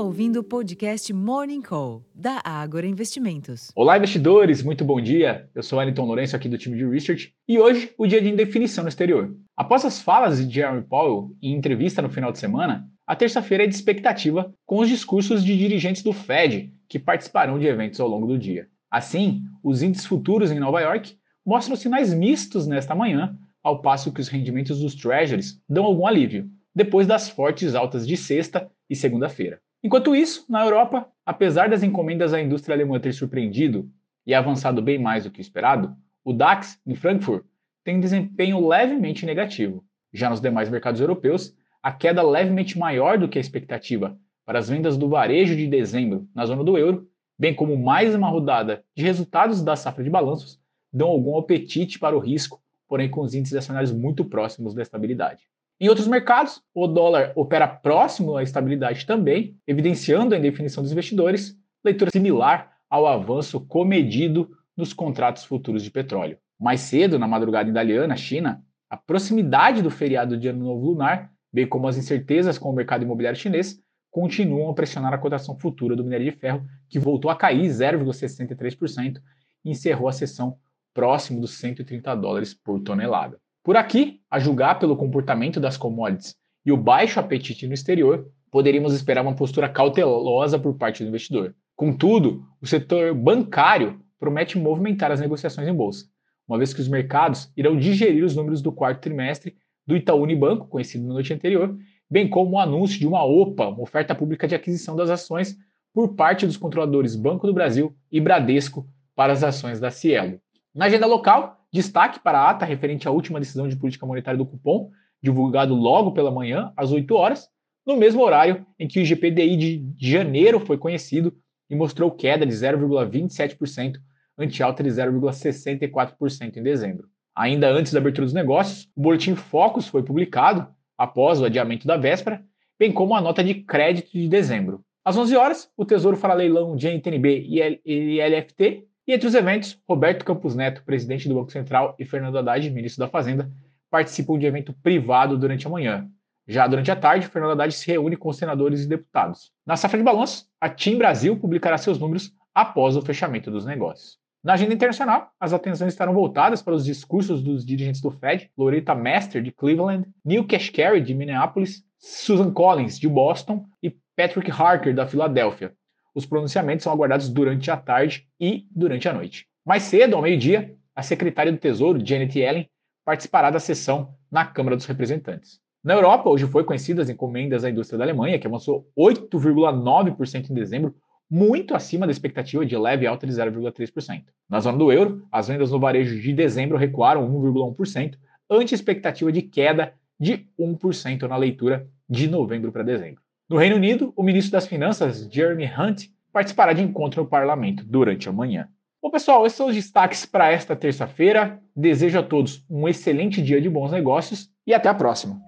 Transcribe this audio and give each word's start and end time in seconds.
ouvindo 0.00 0.40
o 0.40 0.44
podcast 0.44 1.12
Morning 1.12 1.60
Call, 1.60 2.02
da 2.14 2.40
Ágora 2.42 2.86
Investimentos. 2.86 3.70
Olá, 3.76 3.98
investidores, 3.98 4.62
muito 4.62 4.82
bom 4.82 4.98
dia. 4.98 5.46
Eu 5.54 5.62
sou 5.62 5.78
Wellington 5.78 6.06
Lourenço, 6.06 6.34
aqui 6.34 6.48
do 6.48 6.56
time 6.56 6.78
de 6.78 6.86
Research, 6.86 7.34
e 7.46 7.58
hoje 7.58 7.92
o 7.98 8.06
dia 8.06 8.20
de 8.20 8.30
indefinição 8.30 8.82
no 8.82 8.88
exterior. 8.88 9.36
Após 9.54 9.84
as 9.84 10.00
falas 10.00 10.38
de 10.38 10.54
Jeremy 10.54 10.82
Powell 10.84 11.36
em 11.42 11.54
entrevista 11.54 12.00
no 12.00 12.08
final 12.08 12.32
de 12.32 12.38
semana, 12.38 12.88
a 13.06 13.14
terça-feira 13.14 13.64
é 13.64 13.66
de 13.66 13.74
expectativa 13.74 14.50
com 14.64 14.78
os 14.78 14.88
discursos 14.88 15.44
de 15.44 15.54
dirigentes 15.54 16.02
do 16.02 16.14
Fed 16.14 16.72
que 16.88 16.98
participarão 16.98 17.58
de 17.58 17.66
eventos 17.66 18.00
ao 18.00 18.08
longo 18.08 18.26
do 18.26 18.38
dia. 18.38 18.68
Assim, 18.90 19.42
os 19.62 19.82
índices 19.82 20.06
futuros 20.06 20.50
em 20.50 20.58
Nova 20.58 20.80
York 20.80 21.14
mostram 21.44 21.76
sinais 21.76 22.14
mistos 22.14 22.66
nesta 22.66 22.94
manhã, 22.94 23.36
ao 23.62 23.82
passo 23.82 24.12
que 24.12 24.20
os 24.22 24.28
rendimentos 24.28 24.80
dos 24.80 24.94
Treasuries 24.94 25.60
dão 25.68 25.84
algum 25.84 26.06
alívio, 26.06 26.48
depois 26.74 27.06
das 27.06 27.28
fortes 27.28 27.74
altas 27.74 28.06
de 28.06 28.16
sexta 28.16 28.70
e 28.88 28.96
segunda-feira. 28.96 29.60
Enquanto 29.82 30.14
isso, 30.14 30.44
na 30.48 30.62
Europa, 30.62 31.10
apesar 31.24 31.70
das 31.70 31.82
encomendas 31.82 32.34
à 32.34 32.40
indústria 32.40 32.74
alemã 32.74 33.00
ter 33.00 33.14
surpreendido 33.14 33.90
e 34.26 34.34
avançado 34.34 34.82
bem 34.82 34.98
mais 34.98 35.24
do 35.24 35.30
que 35.30 35.40
esperado, 35.40 35.96
o 36.22 36.34
DAX, 36.34 36.78
em 36.86 36.94
Frankfurt, 36.94 37.44
tem 37.82 37.98
desempenho 37.98 38.66
levemente 38.68 39.24
negativo. 39.24 39.82
Já 40.12 40.28
nos 40.28 40.40
demais 40.40 40.68
mercados 40.68 41.00
europeus, 41.00 41.56
a 41.82 41.90
queda 41.90 42.22
levemente 42.22 42.78
maior 42.78 43.16
do 43.16 43.26
que 43.26 43.38
a 43.38 43.40
expectativa 43.40 44.18
para 44.44 44.58
as 44.58 44.68
vendas 44.68 44.98
do 44.98 45.08
varejo 45.08 45.56
de 45.56 45.66
dezembro 45.66 46.28
na 46.34 46.44
zona 46.44 46.62
do 46.62 46.76
euro, 46.76 47.08
bem 47.38 47.54
como 47.54 47.74
mais 47.78 48.14
uma 48.14 48.28
rodada 48.28 48.84
de 48.94 49.02
resultados 49.02 49.62
da 49.62 49.76
safra 49.76 50.04
de 50.04 50.10
balanços, 50.10 50.60
dão 50.92 51.08
algum 51.08 51.38
apetite 51.38 51.98
para 51.98 52.14
o 52.14 52.20
risco, 52.20 52.60
porém 52.86 53.08
com 53.08 53.22
os 53.22 53.34
índices 53.34 53.56
acionários 53.56 53.92
muito 53.92 54.26
próximos 54.26 54.74
da 54.74 54.82
estabilidade. 54.82 55.44
Em 55.82 55.88
outros 55.88 56.06
mercados, 56.06 56.62
o 56.74 56.86
dólar 56.86 57.32
opera 57.34 57.66
próximo 57.66 58.36
à 58.36 58.42
estabilidade 58.42 59.06
também, 59.06 59.56
evidenciando 59.66 60.34
a 60.34 60.38
indefinição 60.38 60.82
dos 60.82 60.92
investidores, 60.92 61.56
leitura 61.82 62.10
similar 62.10 62.70
ao 62.90 63.06
avanço 63.06 63.58
comedido 63.60 64.50
nos 64.76 64.92
contratos 64.92 65.42
futuros 65.42 65.82
de 65.82 65.90
petróleo. 65.90 66.36
Mais 66.60 66.80
cedo, 66.82 67.18
na 67.18 67.26
madrugada 67.26 67.70
italiana, 67.70 68.14
China, 68.14 68.62
a 68.90 68.96
proximidade 68.98 69.80
do 69.80 69.90
feriado 69.90 70.36
de 70.36 70.48
Ano 70.48 70.64
Novo 70.64 70.84
Lunar, 70.84 71.32
bem 71.50 71.66
como 71.66 71.88
as 71.88 71.96
incertezas 71.96 72.58
com 72.58 72.68
o 72.68 72.74
mercado 72.74 73.04
imobiliário 73.04 73.40
chinês, 73.40 73.82
continuam 74.10 74.68
a 74.68 74.74
pressionar 74.74 75.14
a 75.14 75.18
cotação 75.18 75.58
futura 75.58 75.96
do 75.96 76.04
minério 76.04 76.30
de 76.30 76.36
ferro, 76.36 76.62
que 76.90 76.98
voltou 76.98 77.30
a 77.30 77.36
cair 77.36 77.66
0,63% 77.66 79.18
e 79.64 79.70
encerrou 79.70 80.08
a 80.08 80.12
sessão 80.12 80.58
próximo 80.92 81.40
dos 81.40 81.52
130 81.52 82.14
dólares 82.16 82.52
por 82.52 82.80
tonelada. 82.80 83.40
Por 83.62 83.76
aqui, 83.76 84.20
a 84.30 84.38
julgar 84.38 84.78
pelo 84.78 84.96
comportamento 84.96 85.60
das 85.60 85.76
commodities 85.76 86.34
e 86.64 86.72
o 86.72 86.76
baixo 86.76 87.20
apetite 87.20 87.66
no 87.66 87.74
exterior, 87.74 88.26
poderíamos 88.50 88.94
esperar 88.94 89.22
uma 89.22 89.36
postura 89.36 89.68
cautelosa 89.68 90.58
por 90.58 90.74
parte 90.76 91.02
do 91.02 91.08
investidor. 91.08 91.54
Contudo, 91.76 92.44
o 92.60 92.66
setor 92.66 93.14
bancário 93.14 94.00
promete 94.18 94.58
movimentar 94.58 95.12
as 95.12 95.20
negociações 95.20 95.68
em 95.68 95.74
bolsa, 95.74 96.06
uma 96.48 96.58
vez 96.58 96.72
que 96.72 96.80
os 96.80 96.88
mercados 96.88 97.52
irão 97.56 97.76
digerir 97.76 98.24
os 98.24 98.34
números 98.34 98.60
do 98.62 98.72
quarto 98.72 99.00
trimestre 99.00 99.56
do 99.86 99.96
Itaú 99.96 100.22
Unibanco, 100.22 100.66
conhecido 100.66 101.06
na 101.06 101.14
noite 101.14 101.32
anterior, 101.32 101.76
bem 102.10 102.28
como 102.28 102.56
o 102.56 102.58
anúncio 102.58 102.98
de 102.98 103.06
uma 103.06 103.24
OPA, 103.24 103.68
uma 103.68 103.82
oferta 103.82 104.14
pública 104.14 104.48
de 104.48 104.54
aquisição 104.54 104.96
das 104.96 105.10
ações, 105.10 105.56
por 105.92 106.14
parte 106.14 106.46
dos 106.46 106.56
controladores 106.56 107.16
Banco 107.16 107.46
do 107.46 107.52
Brasil 107.52 107.94
e 108.10 108.20
Bradesco 108.20 108.86
para 109.14 109.32
as 109.32 109.42
ações 109.42 109.80
da 109.80 109.90
Cielo. 109.90 110.40
Na 110.74 110.86
agenda 110.86 111.06
local, 111.06 111.59
Destaque 111.72 112.18
para 112.18 112.38
a 112.40 112.50
ata 112.50 112.64
referente 112.64 113.06
à 113.06 113.10
última 113.10 113.38
decisão 113.38 113.68
de 113.68 113.76
política 113.76 114.04
monetária 114.04 114.38
do 114.38 114.46
cupom, 114.46 114.90
divulgado 115.22 115.74
logo 115.74 116.12
pela 116.12 116.30
manhã, 116.30 116.72
às 116.76 116.90
8 116.90 117.14
horas, 117.14 117.48
no 117.86 117.96
mesmo 117.96 118.22
horário 118.22 118.66
em 118.78 118.88
que 118.88 118.98
o 118.98 119.02
IGPDI 119.02 119.56
de 119.56 119.94
janeiro 119.98 120.58
foi 120.58 120.76
conhecido 120.76 121.32
e 121.68 121.76
mostrou 121.76 122.10
queda 122.10 122.44
de 122.44 122.52
0,27%, 122.52 123.98
ante 124.36 124.62
alta 124.62 124.82
de 124.82 124.90
0,64% 124.90 126.56
em 126.56 126.62
dezembro. 126.62 127.08
Ainda 127.36 127.70
antes 127.70 127.92
da 127.92 128.00
abertura 128.00 128.24
dos 128.24 128.34
negócios, 128.34 128.88
o 128.96 129.02
boletim 129.02 129.34
Focus 129.34 129.86
foi 129.86 130.02
publicado, 130.02 130.66
após 130.98 131.40
o 131.40 131.44
adiamento 131.44 131.86
da 131.86 131.96
véspera, 131.96 132.42
bem 132.78 132.90
como 132.92 133.14
a 133.14 133.20
nota 133.20 133.44
de 133.44 133.54
crédito 133.54 134.10
de 134.12 134.28
dezembro. 134.28 134.84
Às 135.04 135.16
11 135.16 135.36
horas, 135.36 135.70
o 135.76 135.84
Tesouro 135.84 136.16
fará 136.16 136.34
leilão 136.34 136.74
de 136.74 136.88
NTNB 136.88 137.46
e 137.84 138.20
LFT 138.20 138.86
e 139.10 139.12
entre 139.12 139.26
os 139.26 139.34
eventos, 139.34 139.76
Roberto 139.88 140.24
Campos 140.24 140.54
Neto, 140.54 140.84
presidente 140.84 141.28
do 141.28 141.34
Banco 141.34 141.50
Central, 141.50 141.96
e 141.98 142.04
Fernando 142.04 142.38
Haddad, 142.38 142.70
ministro 142.70 143.04
da 143.04 143.10
Fazenda, 143.10 143.50
participam 143.90 144.38
de 144.38 144.46
evento 144.46 144.72
privado 144.72 145.36
durante 145.36 145.66
a 145.66 145.70
manhã. 145.70 146.08
Já 146.46 146.64
durante 146.68 146.92
a 146.92 146.96
tarde, 146.96 147.26
Fernando 147.26 147.50
Haddad 147.50 147.74
se 147.74 147.90
reúne 147.90 148.16
com 148.16 148.28
os 148.28 148.36
senadores 148.36 148.84
e 148.84 148.88
deputados. 148.88 149.50
Na 149.66 149.76
safra 149.76 149.98
de 149.98 150.04
balanço, 150.04 150.46
a 150.60 150.68
TIM 150.68 150.96
Brasil 150.96 151.36
publicará 151.36 151.76
seus 151.76 151.98
números 151.98 152.32
após 152.54 152.96
o 152.96 153.02
fechamento 153.02 153.50
dos 153.50 153.66
negócios. 153.66 154.16
Na 154.44 154.52
agenda 154.52 154.74
internacional, 154.74 155.32
as 155.40 155.52
atenções 155.52 155.92
estarão 155.92 156.14
voltadas 156.14 156.62
para 156.62 156.74
os 156.74 156.84
discursos 156.84 157.42
dos 157.42 157.66
dirigentes 157.66 158.00
do 158.00 158.12
Fed, 158.12 158.48
Loretta 158.56 158.94
Master, 158.94 159.42
de 159.42 159.50
Cleveland, 159.50 160.06
Neil 160.24 160.46
Kashkari, 160.46 161.00
de 161.00 161.14
Minneapolis, 161.14 161.82
Susan 161.98 162.52
Collins, 162.52 162.96
de 162.96 163.08
Boston 163.08 163.66
e 163.82 163.92
Patrick 164.14 164.52
Harker, 164.52 164.94
da 164.94 165.04
Filadélfia, 165.04 165.74
os 166.14 166.26
pronunciamentos 166.26 166.84
são 166.84 166.92
aguardados 166.92 167.28
durante 167.28 167.70
a 167.70 167.76
tarde 167.76 168.26
e 168.38 168.66
durante 168.70 169.08
a 169.08 169.12
noite. 169.12 169.46
Mais 169.64 169.84
cedo, 169.84 170.16
ao 170.16 170.22
meio-dia, 170.22 170.74
a 170.94 171.02
secretária 171.02 171.52
do 171.52 171.58
Tesouro, 171.58 172.04
Janet 172.04 172.38
Yellen, 172.38 172.68
participará 173.04 173.50
da 173.50 173.60
sessão 173.60 174.14
na 174.30 174.44
Câmara 174.44 174.76
dos 174.76 174.86
Representantes. 174.86 175.60
Na 175.82 175.94
Europa, 175.94 176.28
hoje 176.28 176.46
foi 176.46 176.62
conhecidas 176.62 177.08
as 177.08 177.10
encomendas 177.10 177.62
da 177.62 177.70
indústria 177.70 177.96
da 177.98 178.04
Alemanha, 178.04 178.38
que 178.38 178.46
avançou 178.46 178.86
8,9% 178.98 180.50
em 180.50 180.54
dezembro, 180.54 180.94
muito 181.30 181.74
acima 181.74 182.06
da 182.06 182.12
expectativa 182.12 182.66
de 182.66 182.76
leve 182.76 183.06
alta 183.06 183.26
de 183.26 183.32
0,3%. 183.32 184.24
Na 184.48 184.60
zona 184.60 184.76
do 184.76 184.92
euro, 184.92 185.26
as 185.32 185.48
vendas 185.48 185.70
no 185.70 185.78
varejo 185.80 186.20
de 186.20 186.32
dezembro 186.32 186.76
recuaram 186.76 187.26
1,1%, 187.30 188.18
ante 188.50 188.74
expectativa 188.74 189.30
de 189.30 189.42
queda 189.42 189.94
de 190.18 190.46
1% 190.58 191.22
na 191.22 191.36
leitura 191.36 191.88
de 192.08 192.28
novembro 192.28 192.72
para 192.72 192.82
dezembro. 192.82 193.22
No 193.50 193.56
Reino 193.56 193.74
Unido, 193.74 194.12
o 194.14 194.22
ministro 194.22 194.52
das 194.52 194.68
Finanças, 194.68 195.28
Jeremy 195.28 195.68
Hunt, 195.76 196.04
participará 196.32 196.72
de 196.72 196.82
encontro 196.82 197.20
no 197.20 197.28
parlamento 197.28 197.84
durante 197.84 198.28
a 198.28 198.32
manhã. 198.32 198.68
Bom, 199.02 199.10
pessoal, 199.10 199.44
esses 199.44 199.56
são 199.56 199.66
os 199.66 199.74
destaques 199.74 200.24
para 200.24 200.52
esta 200.52 200.76
terça-feira. 200.76 201.60
Desejo 201.74 202.20
a 202.20 202.22
todos 202.22 202.64
um 202.70 202.86
excelente 202.86 203.42
dia 203.42 203.60
de 203.60 203.68
bons 203.68 203.90
negócios 203.90 204.48
e 204.64 204.72
até 204.72 204.88
a 204.88 204.94
próxima. 204.94 205.42